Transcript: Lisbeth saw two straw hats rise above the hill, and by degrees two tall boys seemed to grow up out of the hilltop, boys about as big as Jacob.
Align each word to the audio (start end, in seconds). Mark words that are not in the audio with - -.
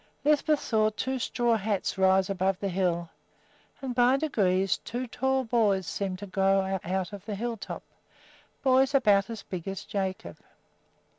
Lisbeth 0.25 0.59
saw 0.59 0.89
two 0.89 1.19
straw 1.19 1.57
hats 1.57 1.95
rise 1.95 2.27
above 2.27 2.59
the 2.59 2.69
hill, 2.69 3.11
and 3.83 3.93
by 3.93 4.17
degrees 4.17 4.79
two 4.79 5.05
tall 5.05 5.43
boys 5.43 5.85
seemed 5.85 6.17
to 6.17 6.25
grow 6.25 6.61
up 6.61 6.83
out 6.87 7.13
of 7.13 7.23
the 7.27 7.35
hilltop, 7.35 7.83
boys 8.63 8.95
about 8.95 9.29
as 9.29 9.43
big 9.43 9.67
as 9.67 9.83
Jacob. 9.83 10.37